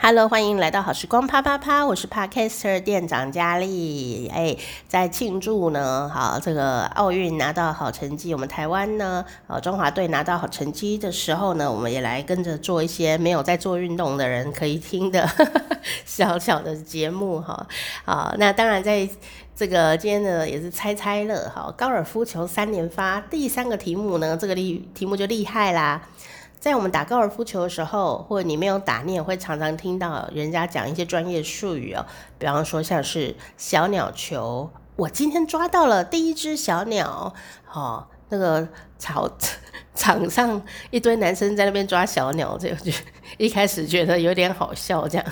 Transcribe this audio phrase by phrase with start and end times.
[0.00, 4.30] Hello，欢迎来到好时光啪啪啪，我是 Podcaster 店长佳丽。
[4.32, 15.28] 哎，在庆祝呢，好这个奥运拿到好成绩，我们台湾呢，呃，中华队拿到好成绩的时候呢，我们也来跟着做一些没有在做运动的人可以听的
[16.06, 17.66] 小小的节目哈。
[18.04, 19.06] 好，那当然在
[19.56, 26.00] 这个今天呢也是猜猜乐哈，高尔夫球三连发，第三个题目呢，这个厉题目就厉害啦。
[26.60, 32.04] 在我们打高尔夫球的时候，或者你没有打，你也会常常听到人家讲一些专业术语哦。
[32.38, 37.32] 比方说，像是小鸟球，我今天抓到了第一只小鸟。
[37.72, 38.66] 哦，那个
[38.98, 39.30] 场
[39.94, 42.90] 场上一堆男生在那边抓小鸟，这个就
[43.36, 45.26] 一开始觉得有点好笑，这样，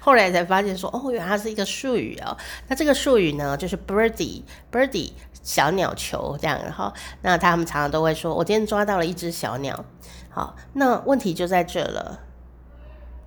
[0.00, 2.36] 后来才发现说，哦，原来是一个术语哦。
[2.68, 5.10] 那这个术语呢，就是 birdie，birdie
[5.42, 6.58] 小鸟球这样。
[6.62, 9.84] 然后，那他们常常都会说，我今天抓到了一只小鸟。
[10.32, 12.20] 好，那问题就在这了。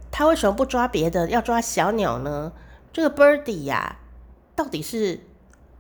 [0.09, 2.53] 他为什么不抓别的，要抓小鸟呢？
[2.94, 4.00] 这个 birdie 呀、啊，
[4.55, 5.19] 到底是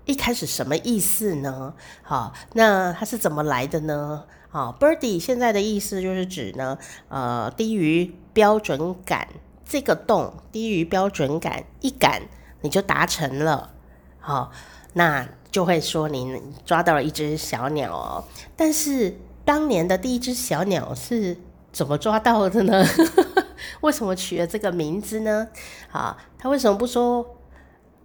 [0.05, 1.75] 一开始什么意思呢？
[2.01, 4.25] 好，那它是怎么来的呢？
[4.49, 9.27] 好，birdie 现在的意思就是指呢，呃，低于标准杆
[9.63, 12.23] 这个洞低于标准杆一杆
[12.61, 13.71] 你就达成了。
[14.19, 14.51] 好，
[14.93, 18.25] 那就会说你抓到了一只小鸟哦，
[18.57, 19.15] 但是。
[19.45, 21.37] 当年的第一只小鸟是
[21.71, 22.85] 怎么抓到的呢？
[23.81, 25.49] 为什么取了这个名字呢？
[25.91, 27.37] 啊，他为什么不说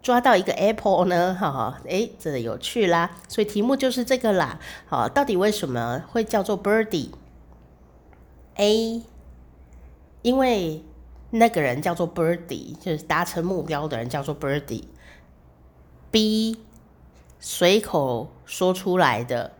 [0.02, 1.36] 抓到一个 apple 呢？
[1.38, 3.10] 好，诶，这有趣啦。
[3.28, 4.58] 所以题目就是这个啦。
[4.86, 9.02] 好，到底为什么会叫做 birdie？A，
[10.22, 10.84] 因为
[11.30, 14.84] 那个人叫做 birdie，就是达成目标的人叫做 birdie。
[16.10, 16.58] B，
[17.38, 19.52] 随口说出来的。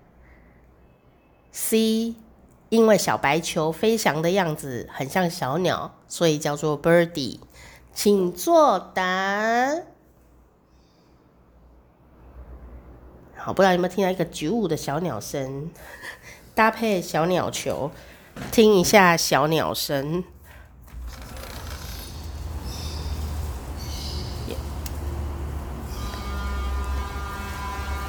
[1.61, 2.15] C，
[2.69, 7.41] 因为小白球飞翔的样子很像小鸟，所以叫做 birdie。
[7.93, 9.03] 请作答。
[13.37, 15.69] 好，不知道有没有听到一个九五的小鸟声，
[16.55, 17.91] 搭配小鸟球，
[18.53, 20.23] 听一下小鸟声。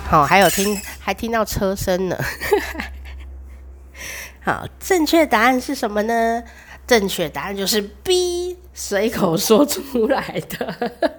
[0.07, 2.15] 好，还有听，还听到车声呢。
[4.89, 6.43] 正确答案是什么呢？
[6.87, 11.18] 正确答案就是 B，随口说出来的。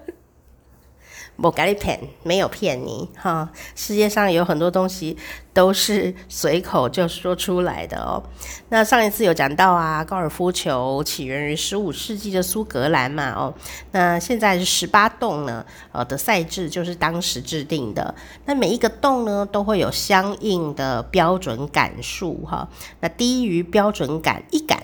[1.43, 3.49] 我跟你骗，没有骗你哈。
[3.75, 5.17] 世界上有很多东西
[5.53, 8.21] 都是随口就说出来的哦。
[8.69, 13.53] 那上一次有讲到啊，高尔夫球起源于十五世纪的苏格兰嘛哦。
[13.91, 18.13] 那现在是十八洞呢，呃的赛制就是当时制定的。
[18.45, 22.67] 那每一个洞呢都会有相应的标准杆数哈。
[22.99, 24.80] 那低于标准杆一杆。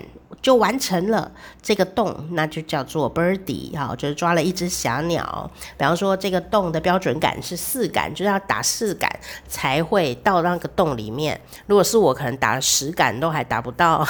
[0.48, 1.30] 就完成了
[1.62, 5.52] 这个洞，那就叫做 birdie 哈，就是抓了一只小鸟。
[5.78, 9.12] 比方说，这个洞的标准杆是四杆，就是要打四杆
[9.50, 11.38] 才会到那个洞里面。
[11.66, 14.08] 如果是我，可能打了十杆都还达不到。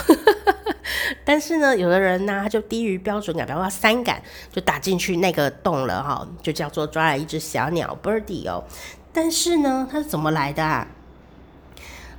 [1.25, 4.21] 但是呢，有的人呢，他就低于标准杆，比方说三杆
[4.51, 8.63] 就打进去那个洞了哈，就叫做抓了一只小鸟 birdie 哦。
[9.11, 10.87] 但是呢，它是怎么来的啊？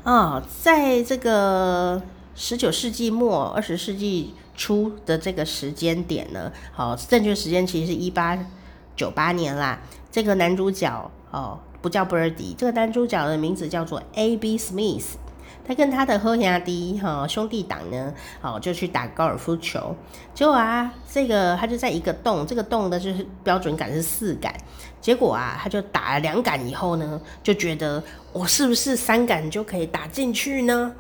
[0.03, 2.03] 哦，在这个。
[2.41, 8.39] 十九世纪末、二十世纪初的这个时间点呢，好，正确时间其实是一八
[8.95, 9.81] 九八年啦。
[10.09, 14.57] 这个男主角哦，不叫 Birdie，这个男主角的名字叫做 A.B.
[14.57, 15.17] Smith。
[15.67, 19.97] 他跟他的好兄弟哈兄弟党呢，哦，就去打高尔夫球。
[20.33, 24.55] 结果啊，这个他就在一个洞，这个洞的就是标准杆是四杆。
[25.01, 28.01] 结果啊，他就打了两杆以后呢，就觉得
[28.33, 30.95] 我是不是三杆就可以打进去呢？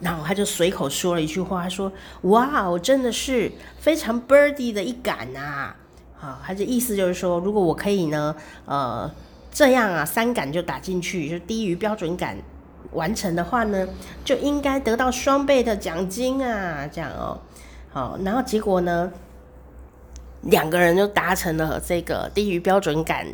[0.00, 5.74] 然后他就随口说了一句话，他说：“哇，我真的是非常 birdy 的一杆呐！”
[6.20, 8.34] 啊，他的意思就是说，如果我可以呢，
[8.64, 9.10] 呃，
[9.52, 12.36] 这样啊，三杆就打进去，就低于标准杆
[12.92, 13.86] 完成的话呢，
[14.24, 16.88] 就应该得到双倍的奖金啊！
[16.90, 17.40] 这样哦，
[17.90, 19.12] 好，然后结果呢，
[20.42, 23.26] 两个人就达成了这个低于标准杆。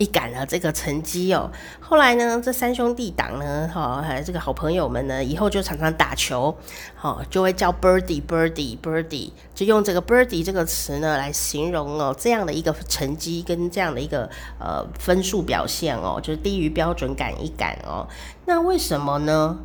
[0.00, 6.56] 一杆了这个成绩哦，后来呢，这三兄弟党呢，哈，还有这个好朋友们呢，以后就常常打球，
[6.94, 14.26] 好，就会叫 birdie birdie birdie，就用这个 birdie 这个词呢来形容哦这样的一个成绩跟这样的一个
[14.58, 18.08] 呃分数表现哦，就是低于标准杆一杆哦。
[18.46, 19.58] 那为什么呢？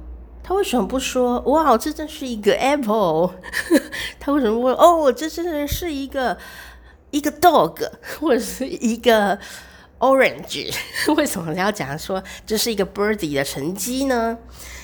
[0.44, 3.32] 他为什么不说哇，这真是一个 apple？
[4.20, 6.38] 他为什么不说哦，这真的是一个
[7.12, 7.90] 一个 dog，
[8.20, 9.40] 或者是一个
[10.06, 10.72] ？Orange，
[11.18, 14.38] 为什么要讲说这是一个 birdie 的成绩呢？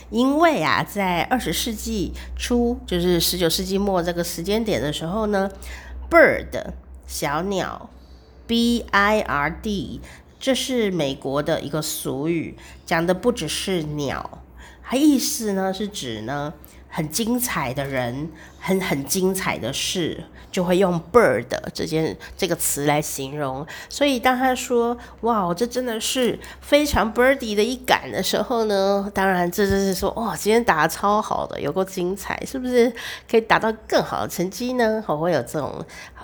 [0.10, 5.52] 因为啊，在二十世纪初，就是十九世纪末这个时间点的时候呢
[6.10, 6.74] bird
[7.06, 7.90] 小鸟
[8.48, 10.02] ，b i r d，
[10.40, 14.44] 这是美国的一个俗语，讲的不只是鸟，
[14.84, 16.54] 它意思呢是指呢
[16.92, 18.30] 很精彩的人，
[18.60, 20.26] 很很精彩的事。
[20.52, 32.92] 就会用 bird 这件这个词来形容，所以当他说“哇，这真的是非常 birdy 的一杆”的时候呢，当然这就是说哇，今天打的超好的，有够精彩，是不是
[33.30, 35.02] 可以达到更好的成绩呢？
[35.08, 35.74] 我会有这种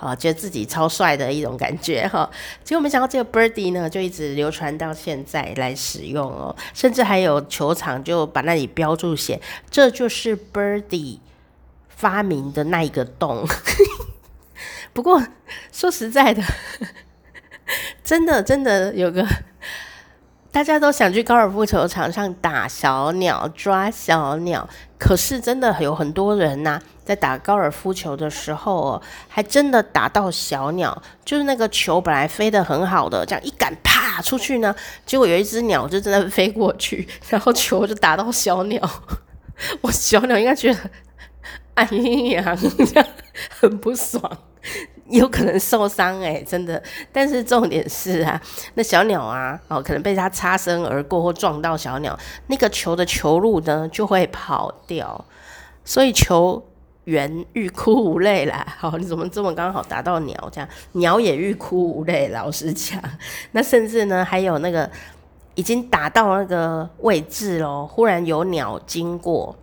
[0.00, 2.28] 啊，觉得自己超帅的一种感觉哈。
[2.64, 9.40] 结果没想到这个 birdie 呢，就一直流传到现在来使用哦，甚至还有球场就把那里标注写，
[9.70, 11.18] 这就是 birdie
[11.88, 13.46] 发明的那一个洞。
[14.92, 15.22] 不过
[15.72, 16.42] 说实在的，
[18.02, 19.26] 真的真的有个，
[20.58, 24.68] 大家都想去高尔夫球场上打小鸟、抓小鸟，
[24.98, 34.74] 可是真的有很多人呐、在打高尔夫球的时候哦，还真的打到小鸟，就是那个球本来飞得很好的，这样一杆啪出去呢，
[35.06, 38.82] 结果有一只鸟就真的飞过去， 然后球就打到小鸟，
[39.82, 40.80] 我小鸟应该觉得
[41.74, 41.84] 哎
[42.32, 43.06] 呀，这样
[43.60, 44.20] 很不爽。
[45.10, 46.82] 有可能受伤哎、真的。
[47.10, 48.40] 但是重点是啊，
[48.74, 52.18] 那小鸟啊，哦，可能被它擦身而过或撞到小鸟，
[52.48, 55.24] 那个球的球路呢就会跑掉，
[55.84, 56.62] 所以球
[57.04, 58.66] 员欲哭无泪啦。
[58.78, 60.68] 好、 哦，你怎么这么刚好打到鸟这样？
[60.92, 62.28] 鸟也欲哭无泪。
[62.28, 63.02] 老实讲，
[63.52, 64.90] 那甚至呢，还有那个
[65.54, 69.56] 已经打到那个位置喽，忽然有鸟经过，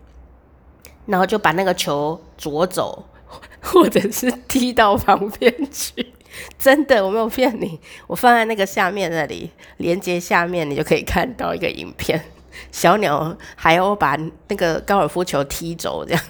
[1.05, 3.05] 然后就把那个球啄走。
[3.61, 6.13] 或者是踢到旁边去，
[6.57, 7.79] 真的，我没有骗你。
[8.07, 12.23] 我放在那个下面那里，连接下面，你就可以看到一个影片。
[12.71, 14.17] 小鸟还要把
[14.47, 16.23] 那个高尔夫球踢走，这样。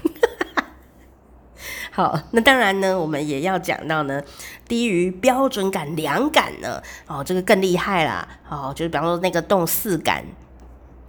[1.91, 4.21] 好，那当然呢，我们也要讲到呢，
[4.67, 8.27] 低于标准杆两杆呢，哦，这个更厉害啦。
[8.49, 10.23] 哦，就是比方说那个洞四杆。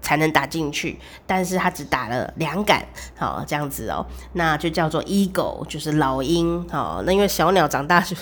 [0.07, 2.81] 才能打进去，但是他只打了两杆，
[3.17, 8.17] 好，这样子哦，那就叫做 eagle，就是老鹰，好，那因为小鸟长大就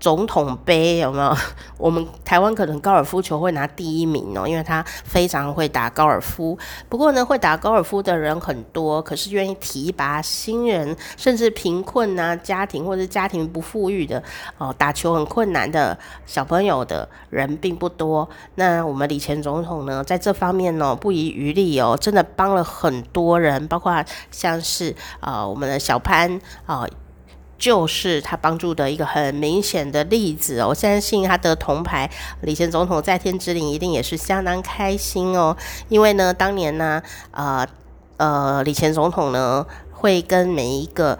[0.00, 1.36] 总统杯有没有？
[1.76, 6.58] 我们台湾可能高尔夫球会拿第一名哦，因为他非常会打高尔夫。
[6.88, 14.22] 不过呢，会打高尔夫的人很多，可是愿意提拔新人，甚至贫困啊家庭或者家庭不富裕的
[14.58, 18.28] 哦，打球很困难的小朋友的人并不多。
[18.56, 26.86] 那我们李前总统呢，在这方面呢，不遗余力哦，真的帮了很多人，包括像是啊、呃、我们的小潘啊。
[27.58, 32.08] 就是他帮助的一个很明显的例子哦，我相信他得铜牌，
[32.42, 35.56] 李前总统在天之灵一定也是相当开心哦，
[35.88, 37.66] 因为呢，当年呢，呃
[38.16, 41.18] 呃，李前总统呢会跟每一个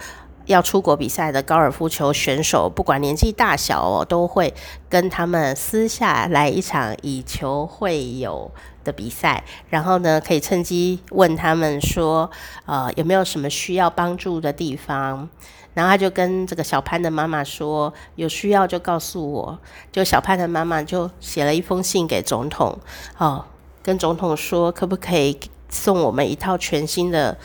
[0.48, 4.52] 要出国比赛的高尔夫球选手，不管年纪大小哦，都会
[4.88, 8.50] 跟他们私下来一场以球会友
[8.82, 12.30] 的比赛，然后呢，可以趁机问他们说，
[12.64, 15.28] 呃，有没有什么需要帮助的地方。
[15.74, 19.56] 然后他就跟这个小潘的妈妈说：“有需要就告诉我。”
[19.92, 22.76] 就小潘的妈妈就写了一封信给总统，
[23.18, 23.44] 哦，
[23.82, 25.38] 跟总统说可不可以
[25.68, 27.36] 送我们一套全新的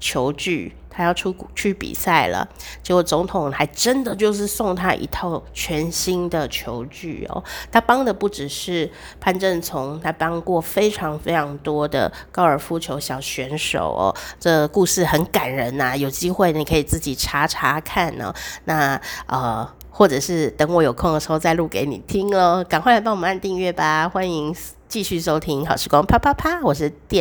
[0.00, 0.76] 球具。
[0.98, 2.46] 他要出去比赛了。
[2.82, 7.42] 结果总统还真的就是送他一套全新的球具哦。
[7.70, 8.90] 他帮的不只是
[9.20, 14.14] 潘正从，他帮过非常非常多的高尔夫球小选手哦。
[14.40, 18.34] 这故事很感人呐、有机会你可以自己查查看、哦。
[18.64, 19.68] 那呃。
[19.90, 24.08] 或者是等我有空的时候再录给你听喽，赶快来帮我们按订阅吧！
[24.08, 24.54] 欢迎
[24.86, 27.16] 继续收听好时光啪啪啪，我是电